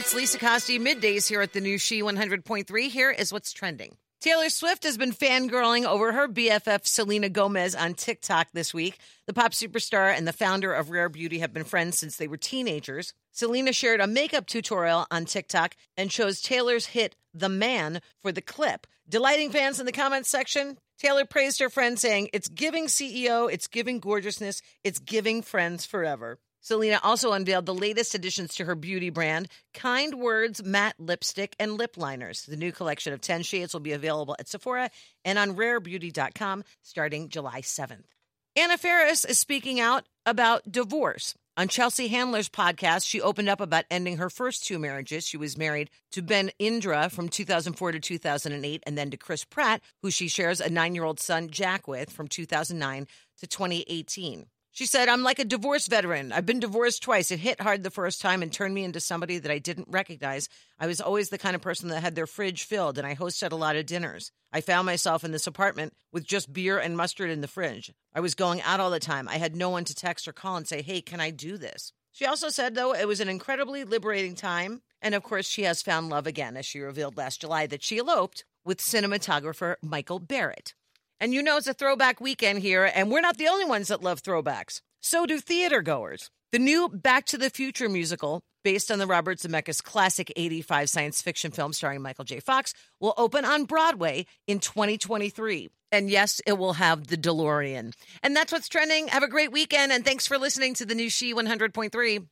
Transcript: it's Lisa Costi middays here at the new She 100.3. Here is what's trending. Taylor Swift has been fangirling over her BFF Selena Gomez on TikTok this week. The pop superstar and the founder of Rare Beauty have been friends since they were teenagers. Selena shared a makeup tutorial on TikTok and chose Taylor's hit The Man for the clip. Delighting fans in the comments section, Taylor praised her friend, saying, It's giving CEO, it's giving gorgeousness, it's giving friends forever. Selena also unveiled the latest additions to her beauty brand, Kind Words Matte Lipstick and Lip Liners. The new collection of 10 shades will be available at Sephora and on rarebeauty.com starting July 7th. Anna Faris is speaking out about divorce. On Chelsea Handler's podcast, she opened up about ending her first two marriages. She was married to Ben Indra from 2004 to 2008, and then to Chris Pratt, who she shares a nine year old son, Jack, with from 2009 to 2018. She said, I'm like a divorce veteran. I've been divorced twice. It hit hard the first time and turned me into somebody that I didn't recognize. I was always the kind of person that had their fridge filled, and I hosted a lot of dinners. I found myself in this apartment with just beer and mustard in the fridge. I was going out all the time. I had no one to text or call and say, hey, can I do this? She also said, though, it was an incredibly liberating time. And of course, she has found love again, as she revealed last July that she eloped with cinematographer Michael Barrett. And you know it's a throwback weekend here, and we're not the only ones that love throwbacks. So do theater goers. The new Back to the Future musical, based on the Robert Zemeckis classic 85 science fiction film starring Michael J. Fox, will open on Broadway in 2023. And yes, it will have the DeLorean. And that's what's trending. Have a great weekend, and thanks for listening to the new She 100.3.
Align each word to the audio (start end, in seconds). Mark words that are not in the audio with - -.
it's 0.00 0.14
Lisa 0.14 0.38
Costi 0.38 0.78
middays 0.78 1.28
here 1.28 1.42
at 1.42 1.52
the 1.52 1.60
new 1.60 1.76
She 1.76 2.00
100.3. 2.00 2.88
Here 2.88 3.10
is 3.10 3.34
what's 3.34 3.52
trending. 3.52 3.98
Taylor 4.22 4.48
Swift 4.48 4.84
has 4.84 4.96
been 4.96 5.12
fangirling 5.12 5.84
over 5.84 6.12
her 6.12 6.26
BFF 6.26 6.86
Selena 6.86 7.28
Gomez 7.28 7.74
on 7.74 7.92
TikTok 7.92 8.48
this 8.54 8.72
week. 8.72 8.96
The 9.26 9.34
pop 9.34 9.52
superstar 9.52 10.16
and 10.16 10.26
the 10.26 10.32
founder 10.32 10.72
of 10.72 10.88
Rare 10.88 11.10
Beauty 11.10 11.40
have 11.40 11.52
been 11.52 11.64
friends 11.64 11.98
since 11.98 12.16
they 12.16 12.28
were 12.28 12.38
teenagers. 12.38 13.12
Selena 13.32 13.74
shared 13.74 14.00
a 14.00 14.06
makeup 14.06 14.46
tutorial 14.46 15.06
on 15.10 15.26
TikTok 15.26 15.76
and 15.98 16.10
chose 16.10 16.40
Taylor's 16.40 16.86
hit 16.86 17.14
The 17.34 17.50
Man 17.50 18.00
for 18.22 18.32
the 18.32 18.40
clip. 18.40 18.86
Delighting 19.06 19.50
fans 19.50 19.80
in 19.80 19.84
the 19.84 19.92
comments 19.92 20.30
section, 20.30 20.78
Taylor 20.98 21.26
praised 21.26 21.60
her 21.60 21.68
friend, 21.68 21.98
saying, 21.98 22.30
It's 22.32 22.48
giving 22.48 22.86
CEO, 22.86 23.52
it's 23.52 23.66
giving 23.66 24.00
gorgeousness, 24.00 24.62
it's 24.82 24.98
giving 24.98 25.42
friends 25.42 25.84
forever. 25.84 26.38
Selena 26.60 27.00
also 27.02 27.32
unveiled 27.32 27.66
the 27.66 27.74
latest 27.74 28.14
additions 28.14 28.54
to 28.54 28.64
her 28.66 28.74
beauty 28.74 29.10
brand, 29.10 29.48
Kind 29.72 30.14
Words 30.14 30.62
Matte 30.62 30.98
Lipstick 30.98 31.56
and 31.58 31.78
Lip 31.78 31.96
Liners. 31.96 32.42
The 32.42 32.56
new 32.56 32.70
collection 32.70 33.12
of 33.12 33.20
10 33.20 33.42
shades 33.42 33.72
will 33.72 33.80
be 33.80 33.92
available 33.92 34.36
at 34.38 34.48
Sephora 34.48 34.90
and 35.24 35.38
on 35.38 35.56
rarebeauty.com 35.56 36.64
starting 36.82 37.28
July 37.28 37.62
7th. 37.62 38.04
Anna 38.56 38.76
Faris 38.76 39.24
is 39.24 39.38
speaking 39.38 39.80
out 39.80 40.04
about 40.26 40.70
divorce. 40.70 41.34
On 41.56 41.68
Chelsea 41.68 42.08
Handler's 42.08 42.48
podcast, 42.48 43.06
she 43.06 43.20
opened 43.20 43.48
up 43.48 43.60
about 43.60 43.84
ending 43.90 44.16
her 44.16 44.30
first 44.30 44.64
two 44.66 44.78
marriages. 44.78 45.26
She 45.26 45.36
was 45.36 45.58
married 45.58 45.90
to 46.12 46.22
Ben 46.22 46.50
Indra 46.58 47.10
from 47.10 47.28
2004 47.28 47.92
to 47.92 48.00
2008, 48.00 48.82
and 48.86 48.96
then 48.96 49.10
to 49.10 49.16
Chris 49.16 49.44
Pratt, 49.44 49.82
who 50.02 50.10
she 50.10 50.28
shares 50.28 50.60
a 50.60 50.70
nine 50.70 50.94
year 50.94 51.04
old 51.04 51.20
son, 51.20 51.48
Jack, 51.50 51.86
with 51.86 52.10
from 52.10 52.28
2009 52.28 53.06
to 53.40 53.46
2018. 53.46 54.46
She 54.72 54.86
said, 54.86 55.08
I'm 55.08 55.24
like 55.24 55.40
a 55.40 55.44
divorce 55.44 55.88
veteran. 55.88 56.32
I've 56.32 56.46
been 56.46 56.60
divorced 56.60 57.02
twice. 57.02 57.30
It 57.30 57.40
hit 57.40 57.60
hard 57.60 57.82
the 57.82 57.90
first 57.90 58.20
time 58.20 58.40
and 58.40 58.52
turned 58.52 58.72
me 58.72 58.84
into 58.84 59.00
somebody 59.00 59.38
that 59.38 59.50
I 59.50 59.58
didn't 59.58 59.88
recognize. 59.90 60.48
I 60.78 60.86
was 60.86 61.00
always 61.00 61.28
the 61.28 61.38
kind 61.38 61.56
of 61.56 61.60
person 61.60 61.88
that 61.88 62.02
had 62.02 62.14
their 62.14 62.26
fridge 62.26 62.64
filled, 62.64 62.96
and 62.96 63.06
I 63.06 63.16
hosted 63.16 63.50
a 63.50 63.56
lot 63.56 63.76
of 63.76 63.86
dinners. 63.86 64.30
I 64.52 64.60
found 64.60 64.86
myself 64.86 65.24
in 65.24 65.32
this 65.32 65.46
apartment 65.46 65.92
with 66.12 66.24
just 66.24 66.52
beer 66.52 66.78
and 66.78 66.96
mustard 66.96 67.30
in 67.30 67.40
the 67.40 67.48
fridge. 67.48 67.92
I 68.14 68.20
was 68.20 68.34
going 68.34 68.62
out 68.62 68.80
all 68.80 68.90
the 68.90 69.00
time. 69.00 69.28
I 69.28 69.38
had 69.38 69.56
no 69.56 69.70
one 69.70 69.84
to 69.84 69.94
text 69.94 70.28
or 70.28 70.32
call 70.32 70.56
and 70.56 70.68
say, 70.68 70.82
hey, 70.82 71.00
can 71.00 71.20
I 71.20 71.30
do 71.30 71.58
this? 71.58 71.92
She 72.12 72.26
also 72.26 72.48
said, 72.48 72.74
though, 72.74 72.94
it 72.94 73.08
was 73.08 73.20
an 73.20 73.28
incredibly 73.28 73.84
liberating 73.84 74.34
time. 74.34 74.82
And 75.02 75.14
of 75.14 75.22
course, 75.22 75.48
she 75.48 75.62
has 75.62 75.82
found 75.82 76.10
love 76.10 76.26
again, 76.26 76.56
as 76.56 76.66
she 76.66 76.80
revealed 76.80 77.16
last 77.16 77.40
July 77.40 77.66
that 77.66 77.82
she 77.82 77.98
eloped 77.98 78.44
with 78.64 78.78
cinematographer 78.78 79.76
Michael 79.82 80.18
Barrett. 80.18 80.74
And 81.20 81.34
you 81.34 81.42
know 81.42 81.58
it's 81.58 81.66
a 81.66 81.74
throwback 81.74 82.18
weekend 82.18 82.60
here, 82.60 82.90
and 82.94 83.10
we're 83.10 83.20
not 83.20 83.36
the 83.36 83.48
only 83.48 83.66
ones 83.66 83.88
that 83.88 84.02
love 84.02 84.22
throwbacks. 84.22 84.80
So 85.02 85.26
do 85.26 85.38
theater 85.38 85.82
goers. 85.82 86.30
The 86.50 86.58
new 86.58 86.88
Back 86.88 87.26
to 87.26 87.36
the 87.36 87.50
Future 87.50 87.90
musical, 87.90 88.40
based 88.64 88.90
on 88.90 88.98
the 88.98 89.06
Robert 89.06 89.36
Zemeckis 89.36 89.82
classic 89.82 90.32
85 90.34 90.88
science 90.88 91.20
fiction 91.20 91.50
film 91.50 91.74
starring 91.74 92.00
Michael 92.00 92.24
J. 92.24 92.40
Fox, 92.40 92.72
will 93.00 93.12
open 93.18 93.44
on 93.44 93.66
Broadway 93.66 94.24
in 94.46 94.60
2023. 94.60 95.68
And 95.92 96.08
yes, 96.08 96.40
it 96.46 96.54
will 96.54 96.72
have 96.72 97.08
the 97.08 97.18
DeLorean. 97.18 97.92
And 98.22 98.34
that's 98.34 98.50
what's 98.50 98.68
trending. 98.68 99.08
Have 99.08 99.22
a 99.22 99.28
great 99.28 99.52
weekend, 99.52 99.92
and 99.92 100.04
thanks 100.04 100.26
for 100.26 100.38
listening 100.38 100.72
to 100.74 100.86
the 100.86 100.94
new 100.94 101.10
She 101.10 101.34
100.3. 101.34 102.26